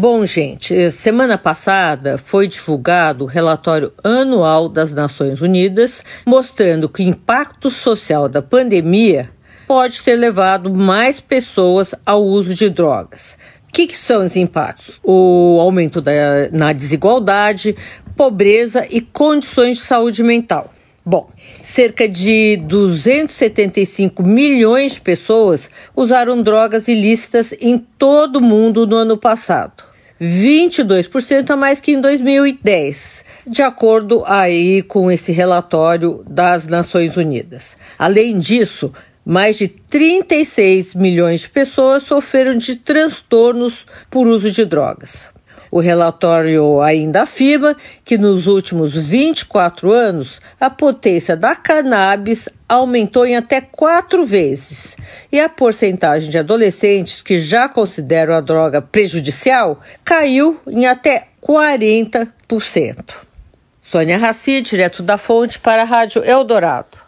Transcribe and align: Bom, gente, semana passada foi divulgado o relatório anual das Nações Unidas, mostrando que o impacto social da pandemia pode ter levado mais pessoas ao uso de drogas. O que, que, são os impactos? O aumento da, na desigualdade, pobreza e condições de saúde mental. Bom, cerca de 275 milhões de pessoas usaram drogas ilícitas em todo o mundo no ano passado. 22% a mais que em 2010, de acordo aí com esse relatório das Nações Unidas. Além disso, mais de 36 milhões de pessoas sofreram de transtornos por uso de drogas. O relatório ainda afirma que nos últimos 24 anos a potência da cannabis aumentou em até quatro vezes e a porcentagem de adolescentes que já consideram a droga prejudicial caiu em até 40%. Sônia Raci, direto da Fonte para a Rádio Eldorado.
Bom, 0.00 0.24
gente, 0.24 0.90
semana 0.92 1.36
passada 1.36 2.16
foi 2.16 2.48
divulgado 2.48 3.24
o 3.24 3.26
relatório 3.26 3.92
anual 4.02 4.66
das 4.66 4.94
Nações 4.94 5.42
Unidas, 5.42 6.02
mostrando 6.24 6.88
que 6.88 7.02
o 7.02 7.06
impacto 7.06 7.68
social 7.68 8.26
da 8.26 8.40
pandemia 8.40 9.28
pode 9.66 10.02
ter 10.02 10.16
levado 10.16 10.74
mais 10.74 11.20
pessoas 11.20 11.94
ao 12.06 12.24
uso 12.24 12.54
de 12.54 12.70
drogas. 12.70 13.36
O 13.68 13.72
que, 13.74 13.88
que, 13.88 13.98
são 13.98 14.24
os 14.24 14.36
impactos? 14.36 14.98
O 15.04 15.58
aumento 15.60 16.00
da, 16.00 16.48
na 16.50 16.72
desigualdade, 16.72 17.76
pobreza 18.16 18.86
e 18.88 19.02
condições 19.02 19.76
de 19.76 19.82
saúde 19.82 20.22
mental. 20.22 20.72
Bom, 21.04 21.28
cerca 21.62 22.08
de 22.08 22.56
275 22.56 24.22
milhões 24.22 24.94
de 24.94 25.00
pessoas 25.02 25.70
usaram 25.94 26.42
drogas 26.42 26.88
ilícitas 26.88 27.52
em 27.60 27.76
todo 27.76 28.36
o 28.36 28.42
mundo 28.42 28.86
no 28.86 28.96
ano 28.96 29.18
passado. 29.18 29.89
22% 30.20 31.50
a 31.50 31.56
mais 31.56 31.80
que 31.80 31.92
em 31.92 32.00
2010, 32.00 33.24
de 33.46 33.62
acordo 33.62 34.22
aí 34.26 34.82
com 34.82 35.10
esse 35.10 35.32
relatório 35.32 36.22
das 36.28 36.66
Nações 36.66 37.16
Unidas. 37.16 37.76
Além 37.98 38.38
disso, 38.38 38.92
mais 39.24 39.56
de 39.56 39.68
36 39.68 40.94
milhões 40.94 41.42
de 41.42 41.48
pessoas 41.48 42.02
sofreram 42.02 42.54
de 42.56 42.76
transtornos 42.76 43.86
por 44.10 44.26
uso 44.26 44.50
de 44.50 44.64
drogas. 44.64 45.24
O 45.70 45.78
relatório 45.78 46.80
ainda 46.80 47.22
afirma 47.22 47.76
que 48.04 48.18
nos 48.18 48.46
últimos 48.46 48.96
24 48.96 49.92
anos 49.92 50.40
a 50.60 50.68
potência 50.68 51.36
da 51.36 51.54
cannabis 51.54 52.48
aumentou 52.68 53.24
em 53.24 53.36
até 53.36 53.60
quatro 53.60 54.24
vezes 54.24 54.96
e 55.30 55.38
a 55.38 55.48
porcentagem 55.48 56.28
de 56.28 56.38
adolescentes 56.38 57.22
que 57.22 57.38
já 57.38 57.68
consideram 57.68 58.34
a 58.34 58.40
droga 58.40 58.82
prejudicial 58.82 59.80
caiu 60.04 60.60
em 60.66 60.86
até 60.86 61.28
40%. 61.42 62.30
Sônia 63.82 64.18
Raci, 64.18 64.60
direto 64.60 65.02
da 65.02 65.18
Fonte 65.18 65.58
para 65.58 65.82
a 65.82 65.84
Rádio 65.84 66.24
Eldorado. 66.24 67.00